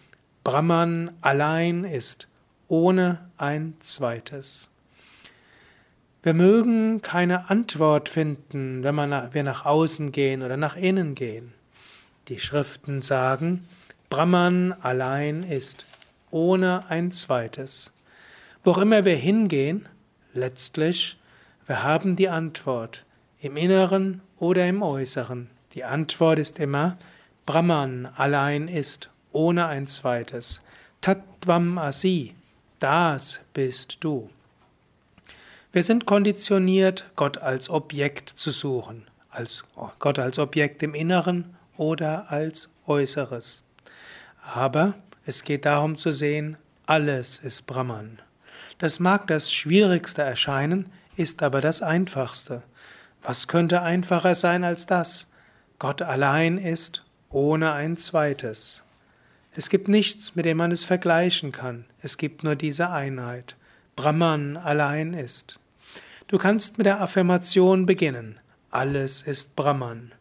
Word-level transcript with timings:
Brahman 0.44 1.12
allein 1.20 1.84
ist, 1.84 2.26
ohne 2.66 3.30
ein 3.38 3.75
zweites. 3.78 4.70
Wir 6.25 6.34
mögen 6.34 7.00
keine 7.00 7.48
Antwort 7.48 8.08
finden, 8.08 8.82
wenn 8.82 8.97
wir 8.97 9.42
nach 9.44 9.64
außen 9.64 10.10
gehen 10.10 10.42
oder 10.42 10.56
nach 10.56 10.76
innen 10.76 11.14
gehen. 11.14 11.52
Die 12.26 12.41
Schriften 12.41 13.02
sagen, 13.02 13.69
Brahman 14.10 14.72
allein 14.72 15.44
ist, 15.44 15.86
ohne 16.32 16.84
ein 16.88 17.12
zweites. 17.12 17.92
Wo 18.64 18.72
immer 18.72 19.04
wir 19.04 19.16
hingehen, 19.16 19.88
letztlich, 20.34 21.19
wir 21.69 21.84
haben 21.84 22.16
die 22.16 22.28
Antwort, 22.28 23.04
im 23.41 23.56
Inneren 23.56 24.22
oder 24.41 24.66
im 24.66 24.82
Äußeren. 24.82 25.50
Die 25.75 25.84
Antwort 25.84 26.41
ist 26.41 26.58
immer, 26.58 26.98
Brahman 27.47 28.06
allein 28.16 28.66
ist, 28.66 29.08
ohne 29.32 29.66
ein 29.66 29.87
zweites. 29.87 30.60
Tattvam 31.00 31.78
Asi, 31.78 32.34
das 32.78 33.41
bist 33.54 33.98
du. 34.00 34.31
Wir 35.72 35.82
sind 35.82 36.04
konditioniert, 36.04 37.10
Gott 37.16 37.38
als 37.38 37.70
Objekt 37.70 38.28
zu 38.28 38.50
suchen, 38.50 39.06
als 39.31 39.65
Gott 39.98 40.19
als 40.19 40.38
Objekt 40.38 40.82
im 40.82 40.94
Inneren 40.94 41.56
oder 41.76 42.31
als 42.31 42.69
Äußeres. 42.87 43.65
Aber 44.43 44.94
es 45.25 45.44
geht 45.44 45.64
darum 45.64 45.97
zu 45.97 46.10
sehen, 46.10 46.56
alles 46.87 47.38
ist 47.38 47.66
Brahman. 47.66 48.20
Das 48.78 48.99
mag 48.99 49.26
das 49.28 49.53
Schwierigste 49.53 50.22
erscheinen, 50.22 50.91
ist 51.16 51.43
aber 51.43 51.60
das 51.60 51.82
Einfachste. 51.82 52.62
Was 53.22 53.47
könnte 53.47 53.82
einfacher 53.82 54.34
sein 54.34 54.64
als 54.64 54.87
das? 54.87 55.28
Gott 55.78 56.03
allein 56.03 56.59
ist 56.59 57.04
ohne 57.31 57.72
ein 57.72 57.97
zweites. 57.97 58.82
Es 59.54 59.68
gibt 59.68 59.86
nichts, 59.88 60.34
mit 60.34 60.46
dem 60.46 60.56
man 60.56 60.72
es 60.72 60.84
vergleichen 60.84 61.52
kann. 61.52 61.84
Es 62.00 62.16
gibt 62.16 62.42
nur 62.42 62.56
diese 62.56 62.90
Einheit. 62.90 63.56
Brahman 63.96 64.56
allein 64.56 65.12
ist. 65.12 65.60
Du 66.28 66.38
kannst 66.38 66.78
mit 66.78 66.86
der 66.86 67.02
Affirmation 67.02 67.84
beginnen. 67.84 68.40
Alles 68.70 69.20
ist 69.20 69.54
Brahman. 69.54 70.12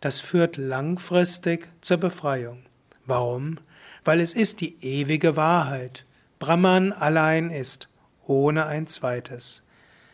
Das 0.00 0.20
führt 0.20 0.56
langfristig 0.56 1.68
zur 1.80 1.96
Befreiung. 1.96 2.62
Warum? 3.06 3.58
Weil 4.04 4.20
es 4.20 4.34
ist 4.34 4.60
die 4.60 4.76
ewige 4.80 5.34
Wahrheit. 5.34 6.04
Brahman 6.38 6.92
allein 6.92 7.50
ist, 7.50 7.88
ohne 8.24 8.66
ein 8.66 8.86
zweites. 8.86 9.64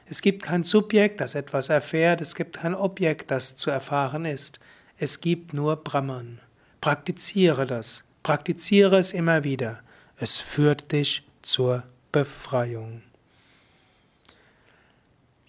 Es 0.06 0.22
gibt 0.22 0.42
kein 0.42 0.64
Subjekt, 0.64 1.20
das 1.20 1.34
etwas 1.34 1.68
erfährt, 1.68 2.22
es 2.22 2.34
gibt 2.34 2.58
kein 2.58 2.74
Objekt, 2.74 3.30
das 3.30 3.56
zu 3.56 3.70
erfahren 3.70 4.24
ist. 4.24 4.60
Es 4.96 5.20
gibt 5.20 5.52
nur 5.52 5.76
Brahman. 5.76 6.38
Praktiziere 6.80 7.66
das. 7.66 8.04
Praktiziere 8.22 8.98
es 8.98 9.12
immer 9.12 9.44
wieder. 9.44 9.80
Es 10.16 10.36
führt 10.36 10.92
dich 10.92 11.24
zur 11.42 11.84
Befreiung. 12.12 13.02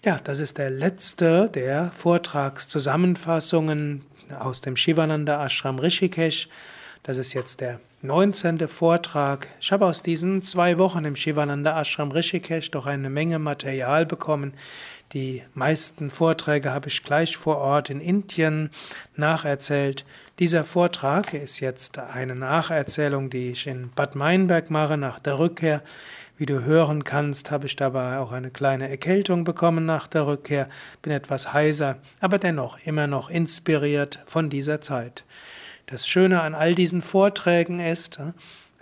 Ja, 0.04 0.18
das 0.22 0.40
ist 0.40 0.58
der 0.58 0.70
letzte 0.70 1.48
der 1.48 1.92
Vortragszusammenfassungen 1.96 4.04
aus 4.38 4.60
dem 4.60 4.76
Shivananda 4.76 5.44
Ashram 5.44 5.78
Rishikesh. 5.78 6.48
Das 7.02 7.18
ist 7.18 7.32
jetzt 7.32 7.60
der 7.60 7.80
19. 8.04 8.68
Vortrag. 8.68 9.48
Ich 9.62 9.72
habe 9.72 9.86
aus 9.86 10.02
diesen 10.02 10.42
zwei 10.42 10.76
Wochen 10.76 11.06
im 11.06 11.16
Shivananda 11.16 11.80
Ashram 11.80 12.10
Rishikesh 12.10 12.70
doch 12.70 12.84
eine 12.84 13.08
Menge 13.08 13.38
Material 13.38 14.04
bekommen. 14.04 14.52
Die 15.14 15.42
meisten 15.54 16.10
Vorträge 16.10 16.70
habe 16.70 16.88
ich 16.88 17.02
gleich 17.02 17.38
vor 17.38 17.56
Ort 17.56 17.88
in 17.88 18.02
Indien 18.02 18.68
nacherzählt. 19.16 20.04
Dieser 20.38 20.66
Vortrag 20.66 21.32
ist 21.32 21.60
jetzt 21.60 21.98
eine 21.98 22.34
Nacherzählung, 22.34 23.30
die 23.30 23.52
ich 23.52 23.66
in 23.66 23.88
Bad 23.96 24.16
Meinberg 24.16 24.70
mache 24.70 24.98
nach 24.98 25.18
der 25.18 25.38
Rückkehr. 25.38 25.82
Wie 26.36 26.44
du 26.44 26.62
hören 26.62 27.04
kannst, 27.04 27.50
habe 27.50 27.64
ich 27.64 27.74
dabei 27.74 28.18
auch 28.18 28.32
eine 28.32 28.50
kleine 28.50 28.90
Erkältung 28.90 29.44
bekommen 29.44 29.86
nach 29.86 30.08
der 30.08 30.26
Rückkehr, 30.26 30.68
bin 31.00 31.10
etwas 31.10 31.54
heiser, 31.54 31.96
aber 32.20 32.36
dennoch 32.36 32.84
immer 32.84 33.06
noch 33.06 33.30
inspiriert 33.30 34.18
von 34.26 34.50
dieser 34.50 34.82
Zeit. 34.82 35.24
Das 35.86 36.06
Schöne 36.08 36.40
an 36.40 36.54
all 36.54 36.74
diesen 36.74 37.02
Vorträgen 37.02 37.78
ist, 37.78 38.18
äh, 38.18 38.32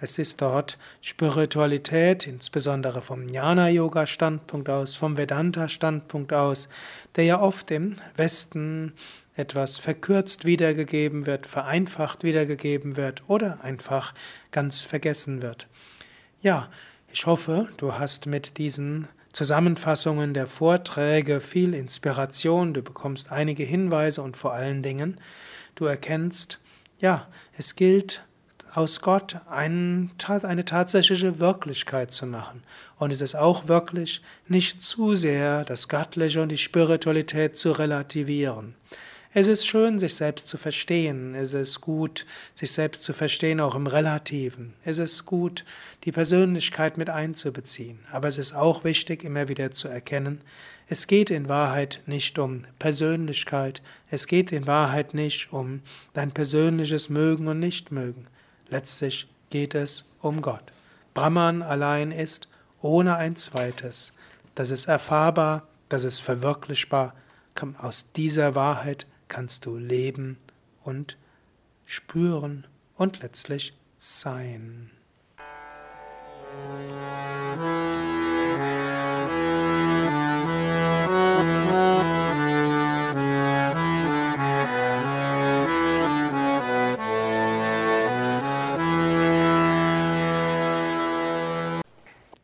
es 0.00 0.18
ist 0.18 0.42
dort 0.42 0.78
Spiritualität, 1.00 2.26
insbesondere 2.26 3.02
vom 3.02 3.28
Jnana-Yoga-Standpunkt 3.28 4.68
aus, 4.68 4.96
vom 4.96 5.16
Vedanta-Standpunkt 5.16 6.32
aus, 6.32 6.68
der 7.14 7.24
ja 7.24 7.40
oft 7.40 7.70
im 7.70 7.94
Westen 8.16 8.94
etwas 9.36 9.78
verkürzt 9.78 10.44
wiedergegeben 10.44 11.26
wird, 11.26 11.46
vereinfacht 11.46 12.24
wiedergegeben 12.24 12.96
wird 12.96 13.22
oder 13.28 13.62
einfach 13.62 14.12
ganz 14.50 14.82
vergessen 14.82 15.40
wird. 15.40 15.68
Ja, 16.40 16.68
ich 17.12 17.26
hoffe, 17.26 17.68
du 17.76 17.94
hast 17.94 18.26
mit 18.26 18.58
diesen 18.58 19.08
Zusammenfassungen 19.32 20.34
der 20.34 20.46
Vorträge 20.46 21.40
viel 21.40 21.74
Inspiration, 21.74 22.74
du 22.74 22.82
bekommst 22.82 23.30
einige 23.30 23.62
Hinweise 23.62 24.22
und 24.22 24.36
vor 24.36 24.52
allen 24.52 24.82
Dingen, 24.82 25.20
du 25.74 25.84
erkennst, 25.84 26.58
ja, 27.02 27.26
es 27.58 27.76
gilt 27.76 28.24
aus 28.74 29.02
Gott 29.02 29.36
eine 29.50 30.64
tatsächliche 30.64 31.38
Wirklichkeit 31.38 32.10
zu 32.12 32.24
machen. 32.24 32.62
Und 32.96 33.10
es 33.10 33.20
ist 33.20 33.34
auch 33.34 33.68
wirklich 33.68 34.22
nicht 34.48 34.82
zu 34.82 35.14
sehr 35.14 35.64
das 35.64 35.88
Göttliche 35.88 36.40
und 36.40 36.48
die 36.48 36.56
Spiritualität 36.56 37.58
zu 37.58 37.72
relativieren. 37.72 38.74
Es 39.34 39.46
ist 39.46 39.66
schön, 39.66 39.98
sich 39.98 40.14
selbst 40.14 40.46
zu 40.46 40.58
verstehen. 40.58 41.34
Es 41.34 41.54
ist 41.54 41.80
gut, 41.80 42.26
sich 42.52 42.70
selbst 42.70 43.02
zu 43.02 43.14
verstehen, 43.14 43.60
auch 43.60 43.74
im 43.74 43.86
Relativen. 43.86 44.74
Es 44.84 44.98
ist 44.98 45.24
gut, 45.24 45.64
die 46.04 46.12
Persönlichkeit 46.12 46.98
mit 46.98 47.08
einzubeziehen. 47.08 47.98
Aber 48.10 48.28
es 48.28 48.36
ist 48.36 48.54
auch 48.54 48.84
wichtig, 48.84 49.24
immer 49.24 49.48
wieder 49.48 49.72
zu 49.72 49.88
erkennen, 49.88 50.42
es 50.92 51.06
geht 51.06 51.30
in 51.30 51.48
Wahrheit 51.48 52.02
nicht 52.04 52.38
um 52.38 52.64
Persönlichkeit. 52.78 53.80
Es 54.10 54.26
geht 54.26 54.52
in 54.52 54.66
Wahrheit 54.66 55.14
nicht 55.14 55.50
um 55.50 55.80
dein 56.12 56.32
persönliches 56.32 57.08
Mögen 57.08 57.48
und 57.48 57.60
Nichtmögen. 57.60 58.26
Letztlich 58.68 59.26
geht 59.48 59.74
es 59.74 60.04
um 60.20 60.42
Gott. 60.42 60.72
Brahman 61.14 61.62
allein 61.62 62.12
ist 62.12 62.46
ohne 62.82 63.16
ein 63.16 63.36
zweites. 63.36 64.12
Das 64.54 64.70
ist 64.70 64.86
erfahrbar, 64.86 65.66
das 65.88 66.04
ist 66.04 66.20
verwirklichbar. 66.20 67.14
Aus 67.78 68.04
dieser 68.14 68.54
Wahrheit 68.54 69.06
kannst 69.32 69.64
du 69.64 69.78
leben 69.78 70.36
und 70.84 71.16
spüren 71.86 72.66
und 72.96 73.22
letztlich 73.22 73.72
sein. 73.96 74.90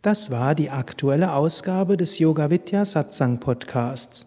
Das 0.01 0.31
war 0.31 0.55
die 0.55 0.71
aktuelle 0.71 1.35
Ausgabe 1.35 1.99
des 1.99 2.19
Yoga 2.19 2.49
Vidya 2.49 2.87
Satsang 2.87 3.41
Podcasts. 3.41 4.27